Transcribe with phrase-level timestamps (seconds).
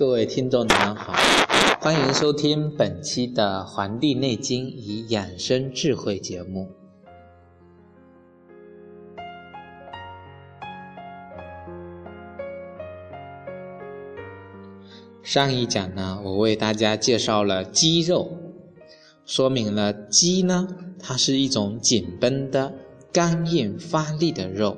[0.00, 1.12] 各位听众，你们好，
[1.82, 6.68] 欢迎收听本期的《黄帝内经与养生智慧》节目。
[15.22, 18.30] 上一讲呢，我为大家介绍了肌肉，
[19.24, 22.74] 说明了肌呢，它是一种紧绷的、
[23.10, 24.76] 刚硬发力的肉，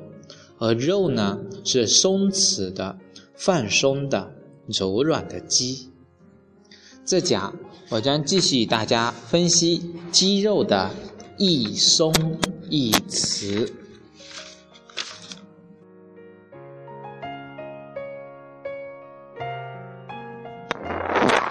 [0.58, 2.96] 而肉呢，是松弛的、
[3.34, 4.34] 放松的。
[4.68, 5.90] 柔软的肌，
[7.04, 7.54] 这讲
[7.90, 10.90] 我将继续与大家分析肌肉的
[11.36, 12.12] 易松
[12.70, 13.70] 易弛。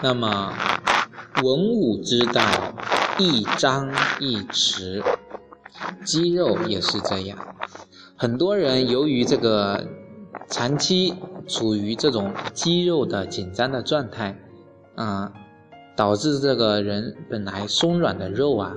[0.01, 0.53] 那么，
[1.43, 2.43] 文武之道，
[3.19, 3.87] 易张
[4.19, 5.03] 易弛，
[6.03, 7.37] 肌肉也是这样。
[8.15, 9.85] 很多人由于这个
[10.49, 11.13] 长期。
[11.47, 14.37] 处于这种肌肉的紧张的状态，
[14.95, 15.31] 啊，
[15.95, 18.75] 导致这个人本来松软的肉啊，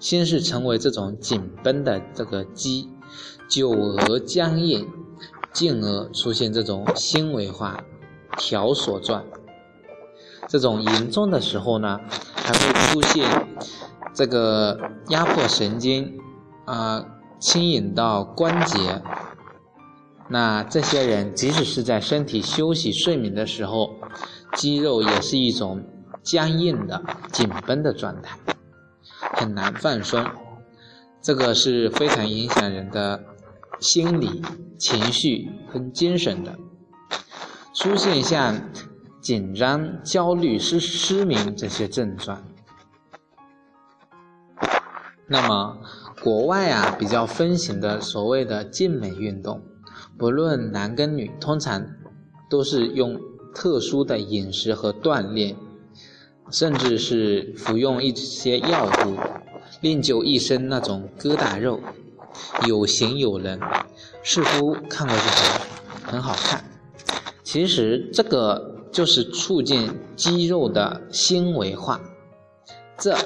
[0.00, 2.90] 先是成为这种紧绷的这个肌，
[3.48, 4.88] 久而僵硬，
[5.52, 7.82] 进而出现这种纤维化、
[8.36, 9.24] 条索状。
[10.46, 12.00] 这种严重的时候呢，
[12.34, 13.46] 还会出现
[14.14, 14.78] 这个
[15.08, 16.18] 压迫神经，
[16.64, 17.04] 啊，
[17.38, 19.02] 牵引到关节。
[20.30, 23.94] 那这些人，即使是在身体休息睡眠的时候，
[24.54, 25.84] 肌肉也是一种
[26.22, 28.38] 僵硬的、紧绷的状态，
[29.18, 30.24] 很难放松。
[31.20, 33.22] 这个是非常影响人的
[33.80, 34.42] 心理、
[34.78, 36.56] 情绪和精神的。
[37.74, 38.70] 出现像
[39.20, 42.42] 紧张、焦虑、失失眠这些症状。
[45.26, 45.78] 那么，
[46.22, 49.62] 国外啊比较风行的所谓的健美运动。
[50.16, 51.86] 不论男跟女，通常
[52.48, 53.20] 都是用
[53.58, 55.56] 特殊的饮食和锻炼，
[56.48, 59.16] 甚至是服用一些药物，
[59.80, 61.80] 练就一身那种疙瘩肉，
[62.68, 63.58] 有型有人，
[64.22, 65.22] 似乎看过去
[66.04, 66.62] 很很好看。
[67.42, 72.00] 其实这个就是促进肌肉的纤维化，
[72.96, 73.18] 这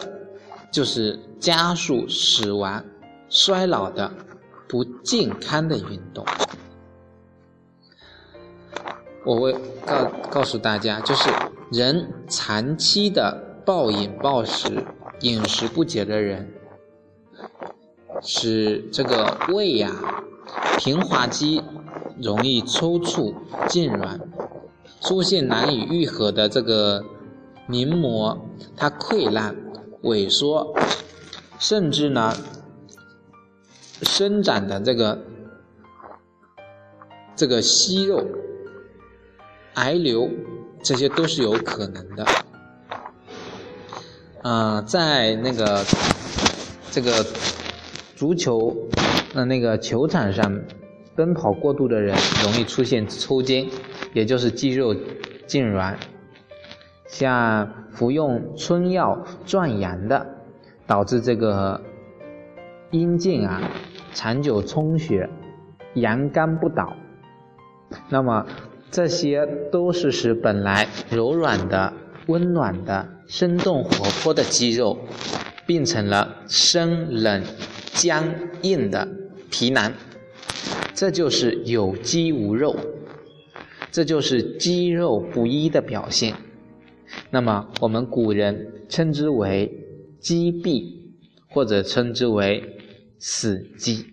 [0.71, 2.83] 就是加速死亡、
[3.29, 4.11] 衰老的
[4.67, 6.25] 不健康的运动。
[9.25, 9.55] 我会
[9.87, 11.31] 告告诉大家，就是
[11.71, 14.85] 人长期的暴饮暴食、
[15.21, 16.53] 饮食不节的人，
[18.21, 19.93] 使这个胃呀、
[20.77, 21.63] 平滑肌
[22.21, 23.33] 容易抽搐、
[23.69, 24.21] 痉挛，
[25.01, 27.05] 出现难以愈合的这个
[27.69, 28.45] 黏膜，
[28.77, 29.55] 它溃烂、
[30.03, 30.75] 萎缩，
[31.61, 32.35] 甚至呢，
[34.03, 35.19] 生长的这个
[37.37, 38.27] 这个息肉。
[39.75, 40.29] 癌瘤，
[40.83, 42.27] 这些都是有可能的。
[44.43, 45.83] 啊，在那个
[46.91, 47.25] 这个
[48.15, 48.77] 足球
[49.33, 50.61] 那那个球场上，
[51.15, 53.71] 奔跑过度的人容易出现抽筋，
[54.13, 54.95] 也就是肌肉
[55.47, 55.95] 痉挛。
[57.07, 60.27] 像服用春药壮阳的，
[60.87, 61.81] 导致这个
[62.91, 63.63] 阴茎啊
[64.13, 65.31] 长久充血，
[65.95, 66.93] 阳刚不倒。
[68.11, 68.45] 那么。
[68.93, 71.91] 这些都是使本来柔软的、
[72.27, 74.99] 温暖的、生动活泼的肌肉，
[75.67, 77.43] 变成了生冷、
[77.95, 78.23] 僵
[78.61, 79.09] 硬的
[79.51, 79.95] 皮囊。
[80.93, 82.77] 这就是有肌无肉，
[83.91, 86.37] 这就是肌肉不一的表现。
[87.31, 89.73] 那么我们古人称之为
[90.21, 91.15] 肌痹，
[91.49, 92.63] 或者称之为
[93.19, 94.05] 死肌。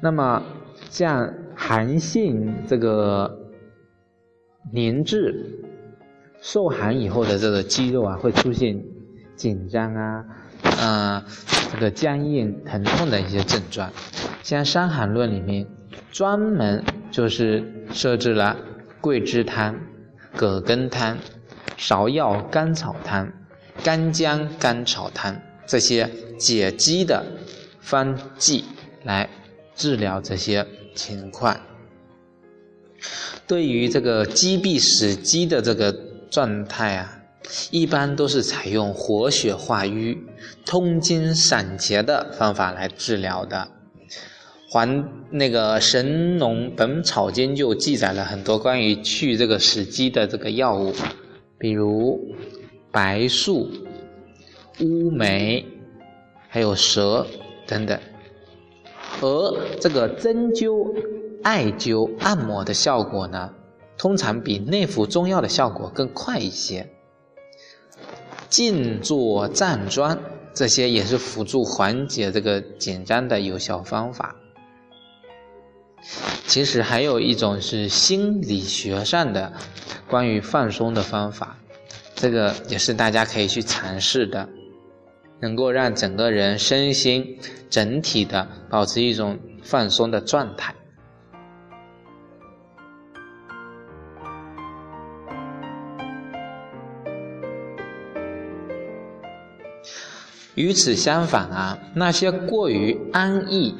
[0.00, 0.42] 那么。
[0.94, 3.36] 像寒性这个
[4.72, 5.44] 凝滞、
[6.40, 8.80] 受寒以后的这个肌肉啊，会出现
[9.34, 10.24] 紧张啊、
[10.80, 11.24] 嗯
[11.72, 13.90] 这个僵硬、疼痛的一些症状。
[14.44, 15.66] 像《伤寒论》里面
[16.12, 18.56] 专门就是设置了
[19.00, 19.76] 桂枝汤、
[20.36, 21.18] 葛根汤、
[21.76, 23.32] 芍药甘草汤、
[23.82, 25.36] 干姜甘草汤
[25.66, 26.08] 这些
[26.38, 27.26] 解肌的
[27.80, 28.64] 方剂
[29.02, 29.28] 来
[29.74, 30.64] 治疗这些。
[30.94, 31.60] 情况，
[33.46, 35.92] 对于这个积闭死肌的这个
[36.30, 37.18] 状态啊，
[37.70, 40.18] 一般都是采用活血化瘀、
[40.64, 43.68] 通经散结的方法来治疗的。
[44.70, 50.92] 还那个《神农本草经》就记载了很多关于去这个死肌的这个药物，
[51.58, 52.34] 比如
[52.90, 53.70] 白术、
[54.80, 55.64] 乌梅，
[56.48, 57.24] 还有蛇
[57.68, 57.96] 等等。
[59.24, 60.94] 而这个针灸、
[61.42, 63.54] 艾灸、按摩的效果呢，
[63.96, 66.90] 通常比内服中药的效果更快一些。
[68.50, 70.18] 静坐站桩，
[70.52, 74.36] 这些也是辅助缓解这个紧张的有效方法。
[76.46, 79.54] 其实还有一种是心理学上的
[80.06, 81.56] 关于放松的方法，
[82.14, 84.46] 这个也是大家可以去尝试的，
[85.44, 87.38] 能够让整个人身心
[87.68, 90.74] 整体的保持一种放松的状态。
[100.54, 103.74] 与此相反啊，那些过于安逸。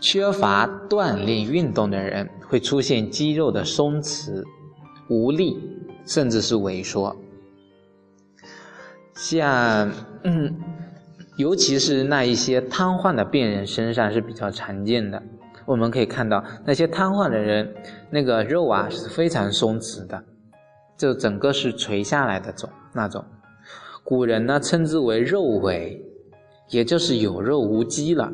[0.00, 4.42] 缺乏锻炼运动的人会出现肌肉的松弛、
[5.08, 5.56] 无力，
[6.04, 7.16] 甚至是萎缩。
[9.14, 9.90] 像，
[10.24, 10.54] 嗯，
[11.36, 15.22] 尤其是那一些瘫痪的病人身上是比较常见的。
[15.66, 17.74] 我们可以看到，那些瘫痪的人，
[18.10, 20.22] 那个肉啊是非常松弛的，
[20.98, 23.24] 就整个是垂下来的种那种。
[24.02, 25.98] 古人呢称之为肉萎，
[26.68, 28.30] 也就是有肉无肌了。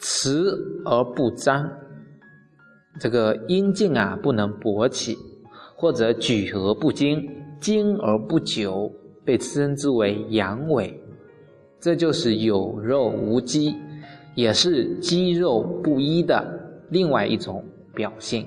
[0.00, 1.70] 慈而不张，
[2.98, 5.16] 这个阴茎啊不能勃起，
[5.76, 8.92] 或者举而不精，精而不久，
[9.24, 10.92] 被称之为阳痿，
[11.80, 13.74] 这就是有肉无肌，
[14.34, 16.44] 也是肌肉不一的
[16.90, 17.64] 另外一种
[17.94, 18.44] 表现。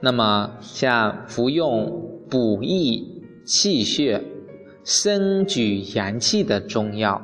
[0.00, 4.24] 那么，像服用补益气血、
[4.82, 7.20] 升举阳气的中药。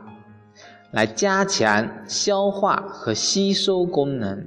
[0.92, 4.46] 来加强消化和吸收功能，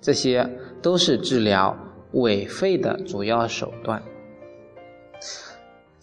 [0.00, 0.48] 这些
[0.82, 1.76] 都是治疗
[2.12, 4.02] 痿废的主要手段。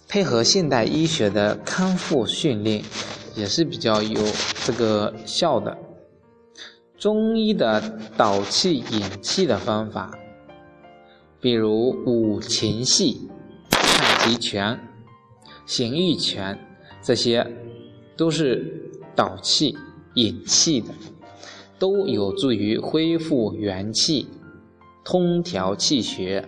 [0.07, 2.83] 配合现代医学的康复训练，
[3.35, 4.21] 也是比较有
[4.65, 5.77] 这个效的。
[6.97, 10.17] 中医的导气引气的方法，
[11.39, 13.29] 比如五禽戏、
[13.69, 14.79] 太极拳、
[15.65, 16.57] 形意拳，
[17.01, 17.45] 这些
[18.17, 18.75] 都是。
[19.15, 19.77] 导气、
[20.13, 20.93] 引气的，
[21.77, 24.29] 都有助于恢复元气、
[25.03, 26.47] 通调气血。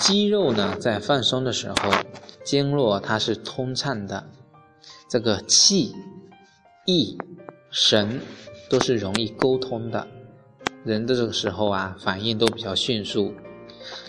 [0.00, 1.90] 肌肉呢，在放松的时候，
[2.44, 4.28] 经络它是通畅的，
[5.10, 5.92] 这个气、
[6.86, 7.18] 意、
[7.70, 8.20] 神
[8.70, 10.06] 都是容易沟通的。
[10.84, 13.34] 人的这个时候啊，反应都比较迅速，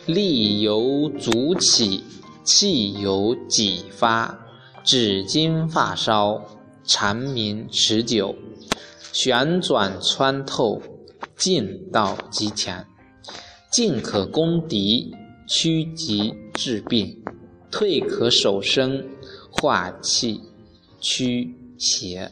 [0.05, 2.03] 力由足起，
[2.43, 4.39] 气由己发，
[4.83, 6.41] 指尖发梢，
[6.83, 8.35] 长鸣持久，
[9.11, 10.81] 旋转穿透，
[11.35, 12.85] 劲道极强，
[13.71, 15.13] 进可攻敌，
[15.51, 17.23] 趋吉治病，
[17.71, 19.09] 退可守身，
[19.49, 20.41] 化气
[21.01, 22.31] 驱邪。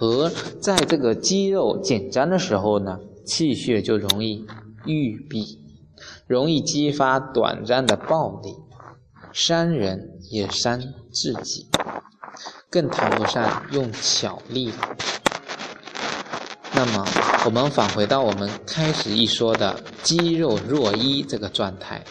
[0.00, 0.28] 而
[0.60, 4.44] 在这个肌肉紧张的时候呢，气血就容易
[4.84, 5.60] 郁闭，
[6.26, 8.56] 容易激发短暂的暴力，
[9.32, 11.68] 伤人也伤自己，
[12.68, 14.96] 更谈不上用巧力了。
[16.76, 17.06] 那么，
[17.46, 22.04] 我们返回到我们开始一说的肌肉若一这个状态，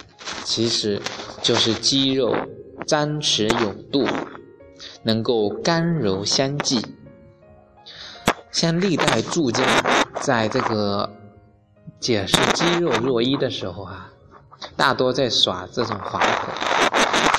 [0.43, 0.99] 其实
[1.43, 2.35] 就是肌肉
[2.87, 4.07] 张弛有度，
[5.03, 6.83] 能够刚柔相济。
[8.51, 9.63] 像历代注家
[10.19, 11.13] 在这个
[11.99, 14.09] 解释肌肉若一的时候啊，
[14.75, 16.51] 大多在耍这种滑头，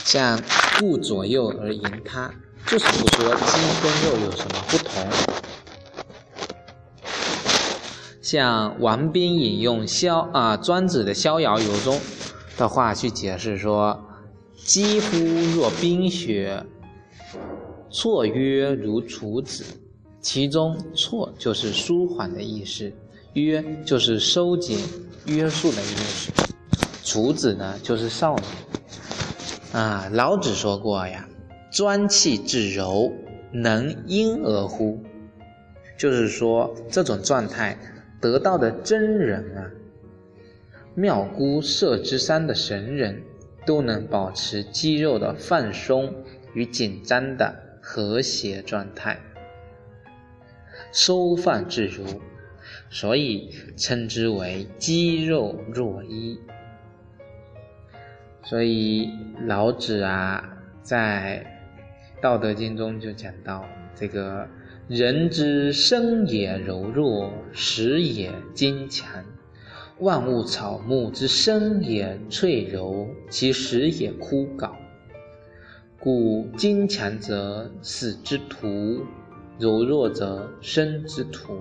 [0.04, 0.40] 像
[0.78, 2.30] 顾左右而言他，
[2.68, 5.04] 就是不说肌跟肉有什么不同。
[8.26, 11.96] 像王斌引用逍啊庄子的《逍遥游》中
[12.58, 14.04] 的话去解释说
[14.66, 15.16] ：“肌肤
[15.54, 16.60] 若冰雪，
[17.88, 19.62] 绰约如处子。”
[20.20, 22.92] 其中“错”就是舒缓的意思
[23.34, 24.76] ，“约”就是收紧、
[25.26, 26.32] 约束的意思。
[27.04, 28.42] 处子呢，就是少女。
[29.72, 31.28] 啊，老子说过呀
[31.70, 33.12] ：“专气致柔，
[33.52, 35.00] 能婴儿乎？”
[35.96, 37.78] 就是说，这种状态
[38.26, 39.70] 得到的真人啊，
[40.96, 43.22] 妙姑射之山的神人，
[43.64, 46.12] 都能保持肌肉的放松
[46.52, 49.20] 与紧张的和谐状态，
[50.90, 52.20] 收放自如，
[52.90, 56.40] 所以称之为肌肉若一。
[58.42, 59.08] 所以
[59.46, 61.46] 老子啊，在
[62.20, 63.64] 《道德经》中就讲到
[63.94, 64.48] 这个。
[64.88, 69.24] 人之生也柔弱，死也坚强。
[69.98, 74.70] 万物草木之生也脆柔，其死也枯槁。
[75.98, 79.00] 故坚强则死之徒，
[79.58, 81.58] 柔弱则生之徒。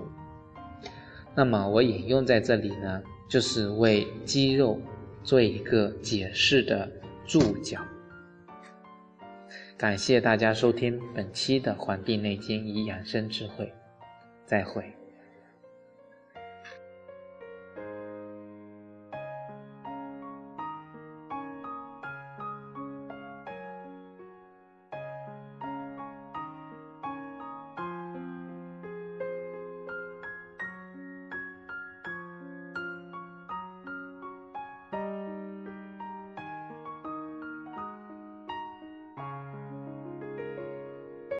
[1.34, 4.80] 那么我引用在这里呢，就是为肌肉
[5.24, 6.88] 做一个解释的
[7.26, 7.80] 注脚。
[9.78, 13.66] 感谢大家收听本期的《黄帝内经与养生智慧》，
[14.46, 14.82] 再会。